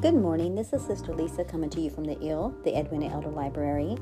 [0.00, 0.54] Good morning.
[0.54, 3.96] This is Sister Lisa coming to you from the IL, the Edwina Elder Library.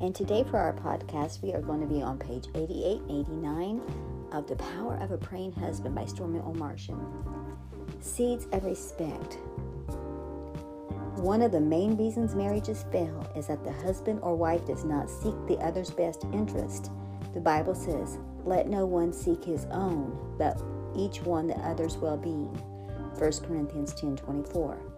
[0.00, 3.80] And today for our podcast, we are going to be on page 88 and 89
[4.32, 6.98] of The Power of a Praying Husband by Stormie Omartian.
[8.00, 9.34] Seeds of Respect.
[11.14, 15.08] One of the main reasons marriages fail is that the husband or wife does not
[15.08, 16.90] seek the other's best interest.
[17.34, 20.60] The Bible says, Let no one seek his own, but
[20.96, 22.52] each one the other's well being.
[23.16, 24.95] 1 Corinthians 10 24.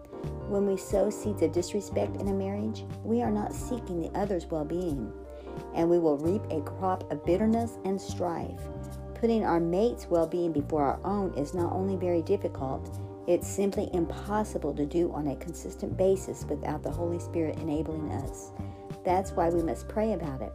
[0.49, 4.47] When we sow seeds of disrespect in a marriage, we are not seeking the other's
[4.47, 5.13] well being,
[5.75, 8.61] and we will reap a crop of bitterness and strife.
[9.15, 13.91] Putting our mate's well being before our own is not only very difficult, it's simply
[13.93, 18.53] impossible to do on a consistent basis without the Holy Spirit enabling us.
[19.05, 20.53] That's why we must pray about it.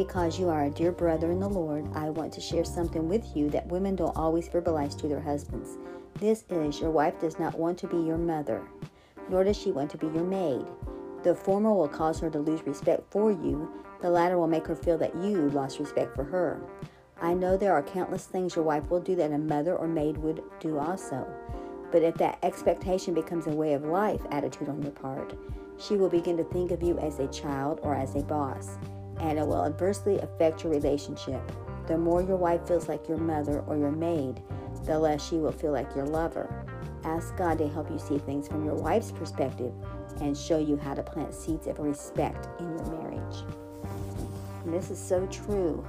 [0.00, 3.36] Because you are a dear brother in the Lord, I want to share something with
[3.36, 5.76] you that women don't always verbalize to their husbands.
[6.18, 8.62] This is your wife does not want to be your mother,
[9.28, 10.64] nor does she want to be your maid.
[11.22, 14.74] The former will cause her to lose respect for you, the latter will make her
[14.74, 16.62] feel that you lost respect for her.
[17.20, 20.16] I know there are countless things your wife will do that a mother or maid
[20.16, 21.28] would do also.
[21.92, 25.34] But if that expectation becomes a way of life attitude on your part,
[25.76, 28.78] she will begin to think of you as a child or as a boss,
[29.20, 31.40] and it will adversely affect your relationship.
[31.86, 34.42] The more your wife feels like your mother or your maid,
[34.84, 36.64] the less she will feel like your lover.
[37.04, 39.72] Ask God to help you see things from your wife's perspective
[40.20, 43.44] and show you how to plant seeds of respect in your marriage.
[44.64, 45.84] And this is so true.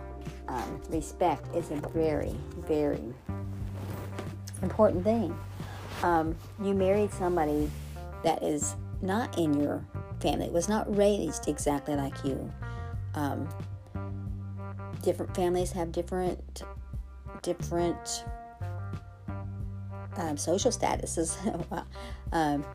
[0.47, 2.35] Um, respect is a very,
[2.67, 3.13] very
[4.61, 5.37] important thing.
[6.03, 7.69] Um, you married somebody
[8.23, 9.85] that is not in your
[10.19, 12.51] family, was not raised exactly like you.
[13.13, 13.47] Um,
[15.03, 16.63] different families have different
[17.41, 18.25] different
[20.17, 21.35] um, social statuses.
[22.31, 22.65] um,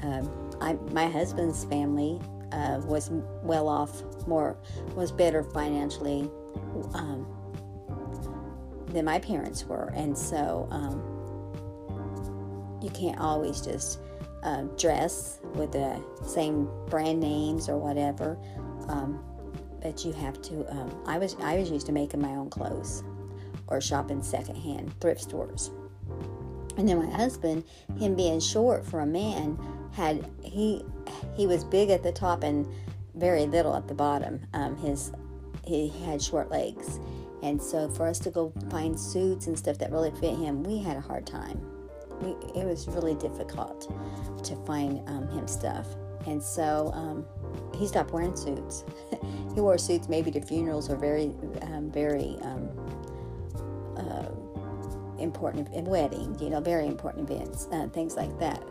[0.00, 2.20] um, I, my husband's family
[2.52, 3.10] uh, was
[3.42, 4.56] well off, more
[4.94, 6.30] was better financially
[6.94, 7.26] um,
[8.88, 11.00] than my parents were, and so um,
[12.82, 14.00] you can't always just
[14.42, 18.36] uh, dress with the same brand names or whatever.
[18.88, 19.22] Um,
[19.82, 20.64] but you have to.
[21.06, 23.02] I was I was used to making my own clothes
[23.66, 25.70] or shopping secondhand thrift stores.
[26.76, 27.64] And then my husband,
[27.98, 29.58] him being short for a man,
[29.92, 30.84] had he
[31.34, 32.66] he was big at the top and
[33.14, 34.40] very little at the bottom.
[34.54, 35.12] Um, his
[35.64, 36.98] he had short legs,
[37.42, 40.78] and so for us to go find suits and stuff that really fit him, we
[40.78, 41.60] had a hard time.
[42.20, 43.92] We, it was really difficult
[44.44, 45.86] to find um, him stuff,
[46.26, 47.26] and so um,
[47.74, 48.84] he stopped wearing suits.
[49.54, 51.32] he wore suits maybe to funerals or very
[51.62, 52.68] um, very um,
[53.96, 54.28] uh,
[55.22, 58.62] important weddings, you know, very important events, uh, things like that.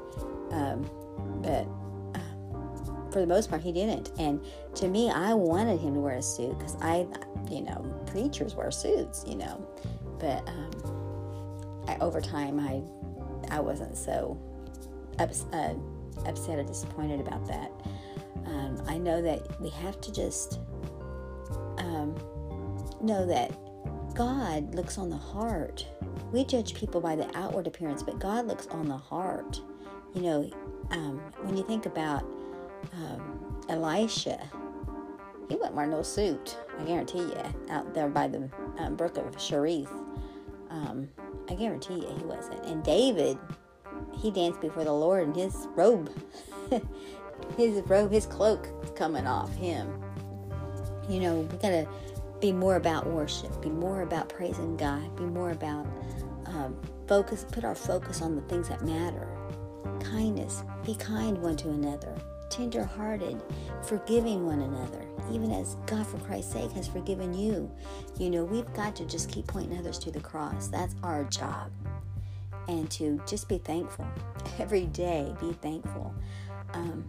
[0.52, 0.90] Um,
[1.42, 1.68] but
[2.16, 4.12] uh, for the most part, he didn't.
[4.20, 4.44] And
[4.76, 7.08] to me, I wanted him to wear a suit because I,
[7.50, 9.66] you know, preachers wear suits, you know.
[10.20, 12.82] But um, I, over time, I,
[13.56, 14.38] I wasn't so
[15.20, 15.74] ups, uh,
[16.26, 17.72] upset or disappointed about that.
[18.46, 20.60] Um, I know that we have to just
[21.78, 22.16] um,
[23.02, 23.52] know that
[24.14, 25.86] God looks on the heart.
[26.32, 29.62] We judge people by the outward appearance, but God looks on the heart.
[30.14, 30.52] You know,
[30.92, 32.24] um, when you think about
[32.94, 34.50] um, Elisha,
[35.48, 37.38] he wouldn't wear no suit, I guarantee you,
[37.70, 39.92] out there by the um, brook of Cherith.
[40.70, 41.10] Um,
[41.50, 42.66] I guarantee you he wasn't.
[42.66, 43.38] And David,
[44.14, 46.10] he danced before the Lord in his robe.
[47.58, 50.02] his robe, his cloak coming off him.
[51.10, 51.88] You know, we gotta
[52.40, 55.86] be more about worship, be more about praising God, be more about
[56.48, 56.76] um,
[57.08, 59.28] focus, put our focus on the things that matter.
[60.00, 62.16] Kindness, be kind one to another,
[62.50, 63.42] tender hearted,
[63.84, 67.72] forgiving one another, even as God, for Christ's sake, has forgiven you.
[68.18, 70.68] You know, we've got to just keep pointing others to the cross.
[70.68, 71.72] That's our job.
[72.68, 74.08] And to just be thankful
[74.60, 76.14] every day, be thankful.
[76.74, 77.06] Um,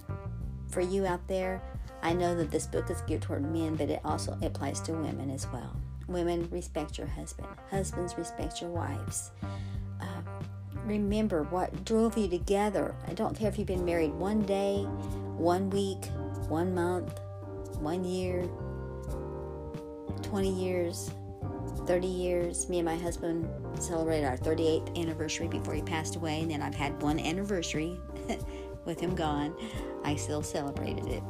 [0.73, 1.63] for you out there,
[2.03, 5.31] I know that this book is geared toward men, but it also applies to women
[5.31, 5.77] as well.
[6.09, 7.49] Women, respect your husband.
[7.71, 9.31] Husbands, respect your wives.
[10.01, 10.23] Uh,
[10.85, 12.95] remember what drove you together.
[13.07, 14.79] I don't care if you've been married one day,
[15.37, 16.07] one week,
[16.49, 17.21] one month,
[17.79, 18.49] one year,
[20.23, 21.11] 20 years,
[21.87, 22.69] 30 years.
[22.69, 23.49] Me and my husband
[23.79, 27.97] celebrated our 38th anniversary before he passed away, and then I've had one anniversary
[28.85, 29.55] with him gone.
[30.05, 31.23] I still celebrated it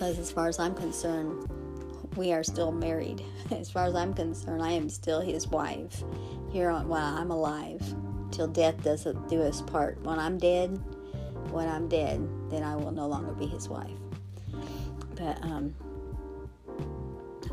[0.00, 1.46] because as far as I'm concerned,
[2.16, 3.22] we are still married.
[3.50, 6.02] As far as I'm concerned, I am still his wife
[6.50, 7.82] here on while I'm alive.
[8.30, 10.00] till death does do us part.
[10.02, 10.70] When I'm dead,
[11.50, 13.90] when I'm dead, then I will no longer be his wife.
[15.16, 15.74] But um,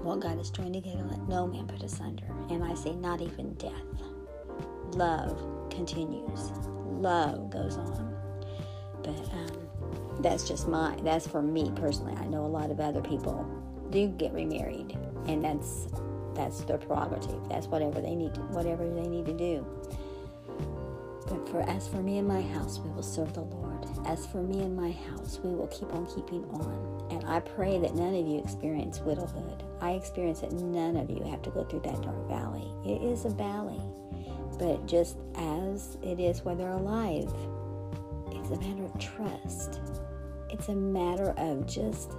[0.01, 2.27] what God has joined together, let no man put asunder.
[2.49, 3.73] And I say, not even death.
[4.93, 6.51] Love continues.
[6.85, 8.15] Love goes on.
[9.03, 9.69] But um,
[10.19, 10.97] that's just my.
[11.03, 12.15] That's for me personally.
[12.17, 13.45] I know a lot of other people
[13.91, 14.97] do get remarried,
[15.27, 15.87] and that's
[16.33, 17.47] that's their prerogative.
[17.47, 18.33] That's whatever they need.
[18.33, 19.65] To, whatever they need to do.
[21.27, 23.85] But for as for me and my house, we will serve the Lord.
[24.05, 27.07] As for me and my house, we will keep on keeping on.
[27.11, 29.63] And I pray that none of you experience widowhood.
[29.81, 32.71] I experience that none of you have to go through that dark valley.
[32.85, 33.81] It is a valley,
[34.57, 37.31] but just as it is when they're alive,
[38.31, 39.81] it's a matter of trust.
[40.49, 42.13] It's a matter of just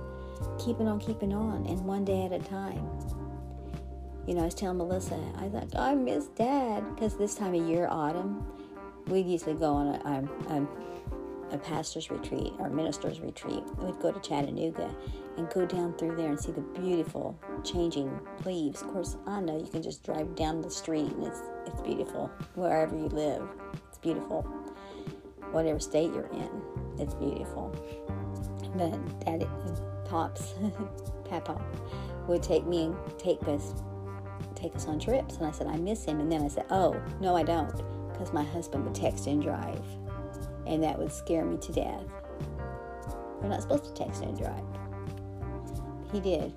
[0.58, 2.86] keeping on keeping on and one day at a time.
[4.26, 7.54] You know, I was telling Melissa, I thought, oh, I miss dad because this time
[7.54, 8.46] of year, autumn,
[9.06, 10.68] we'd usually go on a, a, a
[11.56, 13.62] pastor's retreat or minister's retreat.
[13.78, 14.94] We'd go to Chattanooga
[15.38, 18.82] and go down through there and see the beautiful changing leaves.
[18.82, 22.30] Of course, I know you can just drive down the street and it's it's beautiful
[22.54, 23.48] wherever you live.
[23.88, 24.42] It's beautiful.
[25.52, 26.50] Whatever state you're in,
[26.98, 27.74] it's beautiful.
[28.74, 29.48] But Daddy,
[30.04, 30.54] Pops,
[31.24, 31.58] Papa
[32.26, 33.72] would take me and take us
[34.54, 36.20] take us on trips, and I said I miss him.
[36.20, 37.72] And then I said, Oh no, I don't
[38.18, 39.80] because my husband would text and drive,
[40.68, 42.04] and that would scare me to death.
[43.40, 44.64] We're not supposed to text and drive.
[46.12, 46.52] He did,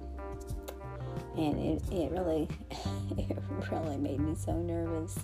[1.38, 2.48] and it, it really,
[3.18, 3.38] it
[3.72, 5.18] really made me so nervous.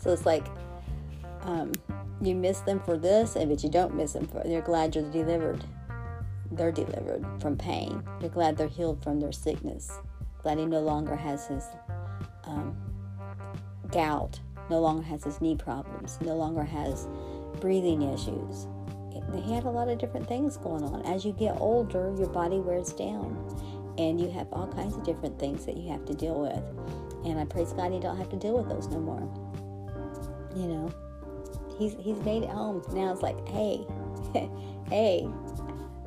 [0.00, 0.46] So it's like,
[1.42, 1.72] um,
[2.20, 4.42] you miss them for this, and but you don't miss them for.
[4.44, 5.64] They're glad you're delivered.
[6.50, 8.02] They're delivered from pain.
[8.20, 9.90] They're glad they're healed from their sickness.
[10.42, 11.64] Glad he no longer has his
[12.44, 12.76] um,
[13.90, 14.40] gout
[14.72, 17.06] no longer has his knee problems, no longer has
[17.62, 18.66] breathing issues.
[19.28, 21.06] They had a lot of different things going on.
[21.06, 23.38] As you get older, your body wears down,
[23.96, 26.62] and you have all kinds of different things that you have to deal with.
[27.24, 29.22] And I praise God, you don't have to deal with those no more.
[30.56, 30.92] You know,
[31.78, 32.82] he's he's made it home.
[32.92, 33.86] Now it's like, hey,
[34.90, 35.28] hey,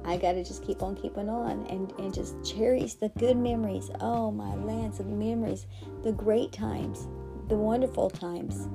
[0.04, 3.90] I got to just keep on keeping on and, and just cherish the good memories.
[4.02, 5.68] Oh, my lands of memories,
[6.04, 7.08] the great times,
[7.48, 8.68] the wonderful times.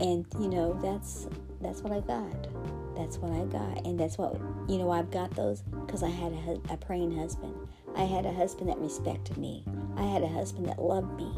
[0.00, 1.26] And you know, that's
[1.60, 2.48] that's what I got.
[2.96, 4.34] That's what I got, and that's what
[4.68, 4.90] you know.
[4.90, 7.54] I've got those because I had a, a praying husband.
[7.94, 9.64] I had a husband that respected me.
[9.96, 11.30] I had a husband that loved me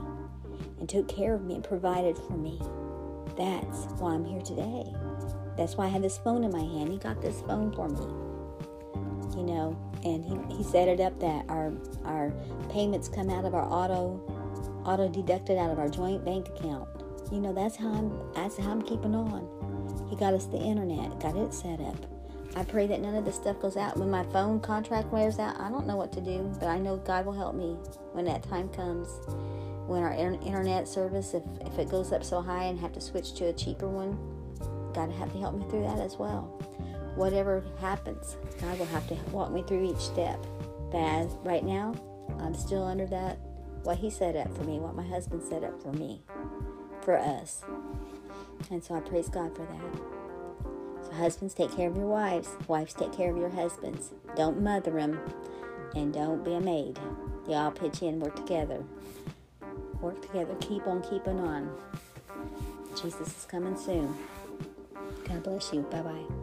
[0.80, 2.60] and took care of me and provided for me.
[3.36, 4.92] That's why I'm here today.
[5.56, 6.90] That's why I have this phone in my hand.
[6.90, 8.06] He got this phone for me.
[9.36, 11.72] You know, and he, he set it up that our
[12.04, 12.32] our
[12.70, 14.20] payments come out of our auto
[14.84, 16.88] auto deducted out of our joint bank account.
[17.30, 20.06] You know, that's how I'm that's how I'm keeping on.
[20.08, 21.96] He got us the internet, got it set up.
[22.56, 23.98] I pray that none of this stuff goes out.
[23.98, 26.96] When my phone contract wears out, I don't know what to do, but I know
[26.96, 27.76] God will help me
[28.12, 29.08] when that time comes.
[29.86, 33.34] When our internet service, if, if it goes up so high and have to switch
[33.34, 34.18] to a cheaper one,
[34.92, 36.42] God will have to help me through that as well.
[37.14, 40.44] Whatever happens, God will have to walk me through each step.
[40.90, 41.94] But as right now,
[42.40, 43.38] I'm still under that
[43.82, 46.22] what he set up for me, what my husband set up for me,
[47.08, 47.64] for us.
[48.70, 51.06] And so I praise God for that.
[51.06, 52.50] So, husbands, take care of your wives.
[52.66, 54.12] Wives, take care of your husbands.
[54.36, 55.18] Don't mother them
[55.96, 56.98] and don't be a maid.
[57.48, 58.84] Y'all pitch in, work together.
[60.02, 60.54] Work together.
[60.60, 61.74] Keep on keeping on.
[62.90, 64.14] Jesus is coming soon.
[65.26, 65.80] God bless you.
[65.84, 66.37] Bye bye.